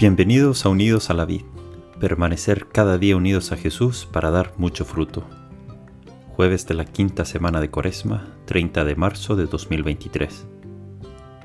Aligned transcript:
Bienvenidos 0.00 0.64
a 0.64 0.70
Unidos 0.70 1.10
a 1.10 1.12
la 1.12 1.26
Vid, 1.26 1.42
permanecer 2.00 2.68
cada 2.68 2.96
día 2.96 3.18
unidos 3.18 3.52
a 3.52 3.58
Jesús 3.58 4.08
para 4.10 4.30
dar 4.30 4.54
mucho 4.56 4.86
fruto. 4.86 5.26
Jueves 6.28 6.66
de 6.66 6.72
la 6.72 6.86
quinta 6.86 7.26
semana 7.26 7.60
de 7.60 7.68
Cuaresma, 7.68 8.34
30 8.46 8.86
de 8.86 8.96
marzo 8.96 9.36
de 9.36 9.44
2023. 9.44 10.46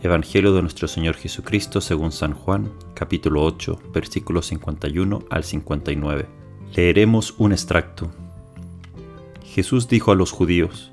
Evangelio 0.00 0.54
de 0.54 0.62
nuestro 0.62 0.86
Señor 0.86 1.16
Jesucristo 1.16 1.80
según 1.80 2.12
San 2.12 2.34
Juan, 2.34 2.70
capítulo 2.94 3.42
8, 3.42 3.80
versículos 3.92 4.46
51 4.46 5.24
al 5.28 5.42
59. 5.42 6.26
Leeremos 6.72 7.34
un 7.38 7.50
extracto. 7.50 8.12
Jesús 9.44 9.88
dijo 9.88 10.12
a 10.12 10.14
los 10.14 10.30
judíos, 10.30 10.92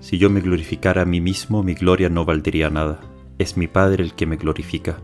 Si 0.00 0.18
yo 0.18 0.28
me 0.28 0.42
glorificara 0.42 1.00
a 1.00 1.06
mí 1.06 1.22
mismo, 1.22 1.62
mi 1.62 1.72
gloria 1.72 2.10
no 2.10 2.26
valdría 2.26 2.68
nada. 2.68 3.00
Es 3.38 3.56
mi 3.56 3.66
Padre 3.66 4.04
el 4.04 4.12
que 4.12 4.26
me 4.26 4.36
glorifica 4.36 5.00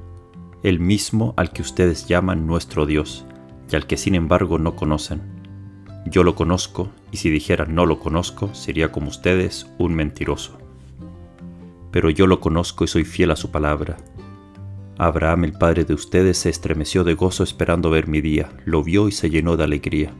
el 0.67 0.81
mismo 0.81 1.33
al 1.37 1.53
que 1.53 1.63
ustedes 1.63 2.09
llaman 2.09 2.45
nuestro 2.45 2.87
Dios, 2.87 3.25
y 3.71 3.77
al 3.77 3.87
que 3.87 3.97
sin 3.97 4.17
embargo 4.17 4.59
no 4.59 4.75
conocen. 4.75 5.23
Yo 6.07 6.25
lo 6.25 6.35
conozco, 6.35 6.91
y 7.13 7.19
si 7.19 7.31
dijera 7.31 7.67
no 7.67 7.87
lo 7.87 8.01
conozco, 8.01 8.53
sería 8.53 8.91
como 8.91 9.11
ustedes 9.11 9.73
un 9.79 9.95
mentiroso. 9.95 10.59
Pero 11.93 12.11
yo 12.11 12.27
lo 12.27 12.41
conozco 12.41 12.83
y 12.83 12.89
soy 12.89 13.05
fiel 13.05 13.31
a 13.31 13.37
su 13.37 13.53
palabra. 13.53 13.97
Abraham, 14.99 15.45
el 15.45 15.53
padre 15.53 15.85
de 15.85 15.95
ustedes, 15.95 16.39
se 16.39 16.51
estremeció 16.51 17.05
de 17.05 17.15
gozo 17.15 17.45
esperando 17.45 17.89
ver 17.89 18.09
mi 18.09 18.21
día, 18.21 18.51
lo 18.65 18.83
vio 18.83 19.07
y 19.07 19.13
se 19.13 19.31
llenó 19.31 19.57
de 19.57 19.63
alegría. 19.63 20.15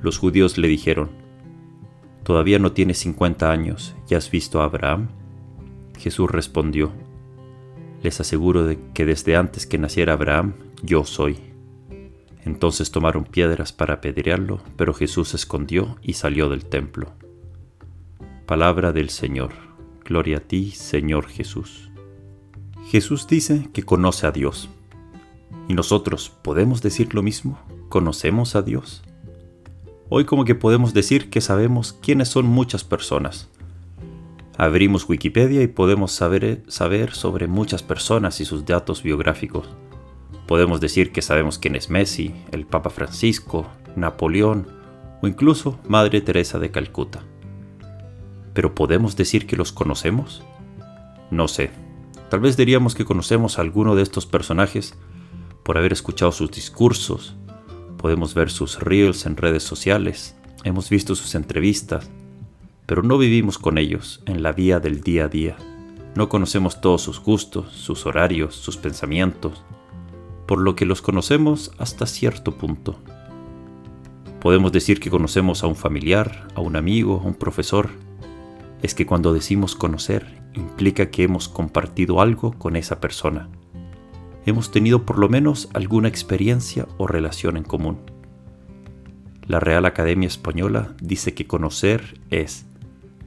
Los 0.00 0.16
judíos 0.16 0.56
le 0.56 0.68
dijeron, 0.68 1.10
Todavía 2.22 2.58
no 2.58 2.72
tienes 2.72 2.98
cincuenta 2.98 3.50
años, 3.50 3.94
¿ya 4.06 4.16
has 4.16 4.30
visto 4.30 4.62
a 4.62 4.64
Abraham? 4.64 5.08
Jesús 5.98 6.30
respondió, 6.30 6.92
les 8.04 8.20
aseguro 8.20 8.64
de 8.64 8.78
que 8.92 9.06
desde 9.06 9.34
antes 9.34 9.66
que 9.66 9.78
naciera 9.78 10.12
Abraham, 10.12 10.52
yo 10.82 11.06
soy. 11.06 11.38
Entonces 12.44 12.90
tomaron 12.90 13.24
piedras 13.24 13.72
para 13.72 13.94
apedrearlo, 13.94 14.60
pero 14.76 14.92
Jesús 14.92 15.30
se 15.30 15.36
escondió 15.36 15.96
y 16.02 16.12
salió 16.12 16.50
del 16.50 16.66
templo. 16.66 17.12
Palabra 18.44 18.92
del 18.92 19.08
Señor. 19.08 19.52
Gloria 20.04 20.36
a 20.36 20.40
ti, 20.40 20.70
Señor 20.72 21.28
Jesús. 21.28 21.90
Jesús 22.90 23.26
dice 23.26 23.70
que 23.72 23.84
conoce 23.84 24.26
a 24.26 24.32
Dios. 24.32 24.68
¿Y 25.66 25.72
nosotros 25.72 26.30
podemos 26.42 26.82
decir 26.82 27.14
lo 27.14 27.22
mismo? 27.22 27.58
¿Conocemos 27.88 28.54
a 28.54 28.60
Dios? 28.60 29.02
Hoy 30.10 30.26
como 30.26 30.44
que 30.44 30.54
podemos 30.54 30.92
decir 30.92 31.30
que 31.30 31.40
sabemos 31.40 31.94
quiénes 31.94 32.28
son 32.28 32.44
muchas 32.44 32.84
personas, 32.84 33.48
Abrimos 34.56 35.08
Wikipedia 35.08 35.62
y 35.62 35.66
podemos 35.66 36.12
saber, 36.12 36.62
saber 36.68 37.12
sobre 37.12 37.48
muchas 37.48 37.82
personas 37.82 38.40
y 38.40 38.44
sus 38.44 38.64
datos 38.64 39.02
biográficos. 39.02 39.68
Podemos 40.46 40.80
decir 40.80 41.10
que 41.10 41.22
sabemos 41.22 41.58
quién 41.58 41.74
es 41.74 41.90
Messi, 41.90 42.34
el 42.52 42.64
Papa 42.64 42.90
Francisco, 42.90 43.66
Napoleón 43.96 44.66
o 45.22 45.26
incluso 45.26 45.80
Madre 45.88 46.20
Teresa 46.20 46.58
de 46.58 46.70
Calcuta. 46.70 47.22
¿Pero 48.52 48.74
podemos 48.76 49.16
decir 49.16 49.46
que 49.46 49.56
los 49.56 49.72
conocemos? 49.72 50.44
No 51.30 51.48
sé. 51.48 51.70
Tal 52.30 52.38
vez 52.40 52.56
diríamos 52.56 52.94
que 52.94 53.04
conocemos 53.04 53.58
a 53.58 53.62
alguno 53.62 53.96
de 53.96 54.02
estos 54.02 54.26
personajes 54.26 54.94
por 55.64 55.78
haber 55.78 55.92
escuchado 55.92 56.30
sus 56.30 56.50
discursos, 56.50 57.36
podemos 57.96 58.34
ver 58.34 58.50
sus 58.50 58.78
reels 58.78 59.26
en 59.26 59.36
redes 59.36 59.62
sociales, 59.62 60.36
hemos 60.62 60.90
visto 60.90 61.14
sus 61.14 61.34
entrevistas, 61.34 62.10
pero 62.86 63.02
no 63.02 63.18
vivimos 63.18 63.58
con 63.58 63.78
ellos 63.78 64.22
en 64.26 64.42
la 64.42 64.52
vía 64.52 64.80
del 64.80 65.00
día 65.00 65.24
a 65.24 65.28
día. 65.28 65.56
No 66.14 66.28
conocemos 66.28 66.80
todos 66.80 67.02
sus 67.02 67.20
gustos, 67.20 67.72
sus 67.72 68.06
horarios, 68.06 68.54
sus 68.54 68.76
pensamientos, 68.76 69.64
por 70.46 70.60
lo 70.60 70.76
que 70.76 70.86
los 70.86 71.02
conocemos 71.02 71.72
hasta 71.78 72.06
cierto 72.06 72.56
punto. 72.56 72.98
Podemos 74.40 74.72
decir 74.72 75.00
que 75.00 75.10
conocemos 75.10 75.64
a 75.64 75.66
un 75.66 75.76
familiar, 75.76 76.48
a 76.54 76.60
un 76.60 76.76
amigo, 76.76 77.20
a 77.22 77.26
un 77.26 77.34
profesor. 77.34 77.88
Es 78.82 78.94
que 78.94 79.06
cuando 79.06 79.32
decimos 79.32 79.74
conocer 79.74 80.42
implica 80.52 81.10
que 81.10 81.22
hemos 81.22 81.48
compartido 81.48 82.20
algo 82.20 82.52
con 82.52 82.76
esa 82.76 83.00
persona. 83.00 83.48
Hemos 84.46 84.70
tenido 84.70 85.06
por 85.06 85.18
lo 85.18 85.30
menos 85.30 85.70
alguna 85.72 86.08
experiencia 86.08 86.86
o 86.98 87.06
relación 87.06 87.56
en 87.56 87.64
común. 87.64 87.98
La 89.46 89.58
Real 89.60 89.86
Academia 89.86 90.26
Española 90.26 90.94
dice 91.00 91.34
que 91.34 91.46
conocer 91.46 92.20
es 92.30 92.66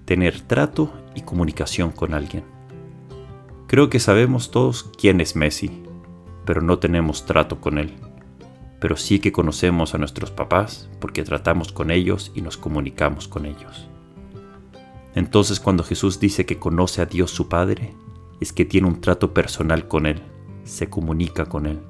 tener 0.07 0.39
trato 0.39 0.89
y 1.15 1.21
comunicación 1.21 1.91
con 1.91 2.13
alguien. 2.13 2.45
Creo 3.67 3.89
que 3.89 3.99
sabemos 3.99 4.51
todos 4.51 4.89
quién 4.97 5.19
es 5.19 5.35
Messi, 5.35 5.83
pero 6.45 6.61
no 6.61 6.79
tenemos 6.79 7.25
trato 7.25 7.59
con 7.59 7.77
él. 7.77 7.93
Pero 8.79 8.95
sí 8.95 9.19
que 9.19 9.33
conocemos 9.33 9.93
a 9.93 9.97
nuestros 9.97 10.31
papás 10.31 10.89
porque 11.01 11.23
tratamos 11.23 11.73
con 11.73 11.91
ellos 11.91 12.31
y 12.33 12.41
nos 12.41 12.55
comunicamos 12.55 13.27
con 13.27 13.45
ellos. 13.45 13.89
Entonces 15.13 15.59
cuando 15.59 15.83
Jesús 15.83 16.21
dice 16.21 16.45
que 16.45 16.57
conoce 16.57 17.01
a 17.01 17.05
Dios 17.05 17.31
su 17.31 17.49
Padre, 17.49 17.93
es 18.39 18.53
que 18.53 18.63
tiene 18.63 18.87
un 18.87 19.01
trato 19.01 19.33
personal 19.33 19.89
con 19.89 20.05
Él, 20.05 20.21
se 20.63 20.89
comunica 20.89 21.47
con 21.47 21.65
Él. 21.65 21.81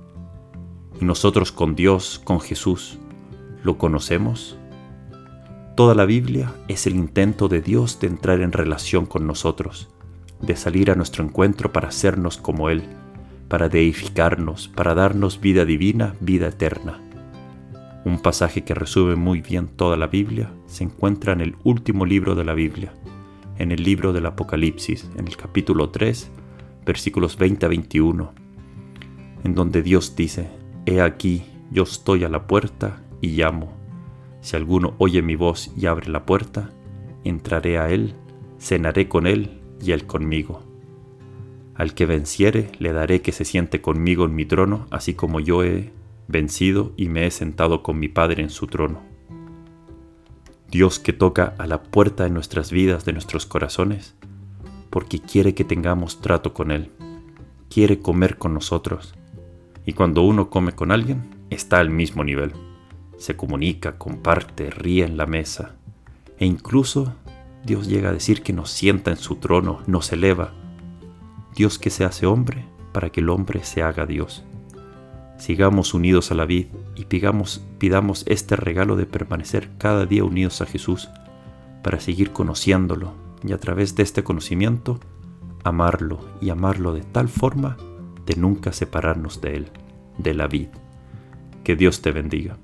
Y 0.99 1.05
nosotros 1.05 1.51
con 1.51 1.75
Dios, 1.75 2.19
con 2.23 2.39
Jesús, 2.39 2.97
¿lo 3.61 3.77
conocemos? 3.77 4.57
Toda 5.77 5.93
la 5.93 6.05
Biblia 6.05 6.55
es 6.67 6.87
el 6.87 6.95
intento 6.95 7.49
de 7.49 7.61
Dios 7.61 7.99
de 7.99 8.07
entrar 8.07 8.41
en 8.41 8.51
relación 8.51 9.05
con 9.05 9.27
nosotros, 9.27 9.89
de 10.41 10.55
salir 10.55 10.89
a 10.89 10.95
nuestro 10.95 11.23
encuentro 11.23 11.71
para 11.71 11.89
hacernos 11.89 12.37
como 12.37 12.71
Él, 12.71 12.81
para 13.47 13.69
deificarnos, 13.69 14.69
para 14.69 14.95
darnos 14.95 15.39
vida 15.39 15.65
divina, 15.65 16.15
vida 16.19 16.47
eterna. 16.47 16.99
Un 18.05 18.19
pasaje 18.23 18.63
que 18.63 18.73
resume 18.73 19.17
muy 19.17 19.41
bien 19.41 19.67
toda 19.67 19.97
la 19.97 20.07
Biblia 20.07 20.51
se 20.65 20.83
encuentra 20.83 21.33
en 21.33 21.41
el 21.41 21.55
último 21.63 22.07
libro 22.07 22.33
de 22.33 22.43
la 22.43 22.55
Biblia, 22.55 22.91
en 23.59 23.71
el 23.71 23.83
libro 23.83 24.13
del 24.13 24.25
Apocalipsis, 24.25 25.07
en 25.15 25.27
el 25.27 25.37
capítulo 25.37 25.91
3, 25.91 26.31
versículos 26.87 27.37
20 27.37 27.67
a 27.67 27.69
21, 27.69 28.33
en 29.43 29.53
donde 29.53 29.83
Dios 29.83 30.15
dice, 30.15 30.49
He 30.87 31.01
aquí, 31.01 31.43
yo 31.69 31.83
estoy 31.83 32.23
a 32.23 32.29
la 32.29 32.47
puerta 32.47 33.03
y 33.21 33.27
llamo. 33.27 33.76
Si 34.47 34.55
alguno 34.55 34.93
oye 34.97 35.21
mi 35.21 35.35
voz 35.35 35.73
y 35.75 35.87
abre 35.87 36.09
la 36.09 36.25
puerta, 36.25 36.69
entraré 37.25 37.79
a 37.79 37.89
él, 37.89 38.13
cenaré 38.57 39.09
con 39.09 39.27
él 39.27 39.59
y 39.81 39.91
él 39.91 40.05
conmigo. 40.05 40.63
Al 41.75 41.93
que 41.93 42.05
venciere, 42.05 42.71
le 42.79 42.93
daré 42.93 43.21
que 43.21 43.33
se 43.33 43.43
siente 43.43 43.81
conmigo 43.81 44.23
en 44.23 44.35
mi 44.35 44.45
trono, 44.45 44.87
así 44.89 45.15
como 45.15 45.41
yo 45.41 45.65
he 45.65 45.91
vencido 46.29 46.93
y 46.95 47.09
me 47.09 47.27
he 47.27 47.31
sentado 47.31 47.83
con 47.83 47.99
mi 47.99 48.07
Padre 48.07 48.41
en 48.41 48.49
su 48.49 48.67
trono. 48.67 49.01
Dios 50.71 50.99
que 50.99 51.11
toca 51.11 51.53
a 51.57 51.67
la 51.67 51.83
puerta 51.83 52.23
de 52.23 52.29
nuestras 52.29 52.71
vidas, 52.71 53.03
de 53.03 53.11
nuestros 53.11 53.45
corazones, 53.45 54.15
porque 54.89 55.19
quiere 55.19 55.55
que 55.55 55.65
tengamos 55.65 56.21
trato 56.21 56.53
con 56.53 56.71
Él, 56.71 56.89
quiere 57.69 57.99
comer 57.99 58.37
con 58.37 58.53
nosotros, 58.53 59.13
y 59.85 59.91
cuando 59.91 60.21
uno 60.21 60.49
come 60.49 60.71
con 60.71 60.93
alguien, 60.93 61.35
está 61.49 61.79
al 61.79 61.89
mismo 61.89 62.23
nivel 62.23 62.53
se 63.17 63.35
comunica, 63.35 63.97
comparte, 63.97 64.69
ríe 64.69 65.05
en 65.05 65.17
la 65.17 65.25
mesa. 65.25 65.75
E 66.37 66.45
incluso 66.45 67.15
Dios 67.65 67.87
llega 67.87 68.09
a 68.09 68.13
decir 68.13 68.43
que 68.43 68.53
nos 68.53 68.69
sienta 68.69 69.11
en 69.11 69.17
su 69.17 69.35
trono, 69.35 69.81
nos 69.87 70.11
eleva. 70.13 70.53
Dios 71.55 71.79
que 71.79 71.89
se 71.89 72.05
hace 72.05 72.25
hombre 72.25 72.65
para 72.93 73.09
que 73.09 73.19
el 73.19 73.29
hombre 73.29 73.63
se 73.63 73.83
haga 73.83 74.05
Dios. 74.05 74.43
Sigamos 75.37 75.93
unidos 75.93 76.31
a 76.31 76.35
la 76.35 76.45
vid 76.45 76.67
y 76.95 77.05
pidamos, 77.05 77.61
este 78.25 78.55
regalo 78.55 78.95
de 78.95 79.05
permanecer 79.05 79.69
cada 79.77 80.05
día 80.05 80.23
unidos 80.23 80.61
a 80.61 80.65
Jesús 80.65 81.09
para 81.83 81.99
seguir 81.99 82.31
conociéndolo 82.31 83.13
y 83.43 83.53
a 83.53 83.59
través 83.59 83.95
de 83.95 84.03
este 84.03 84.23
conocimiento 84.23 84.99
amarlo 85.63 86.19
y 86.41 86.49
amarlo 86.49 86.93
de 86.93 87.01
tal 87.01 87.27
forma 87.29 87.77
de 88.25 88.35
nunca 88.35 88.71
separarnos 88.71 89.41
de 89.41 89.55
Él, 89.55 89.71
de 90.17 90.33
la 90.33 90.47
vid. 90.47 90.69
Que 91.63 91.75
Dios 91.75 92.01
te 92.01 92.11
bendiga. 92.11 92.57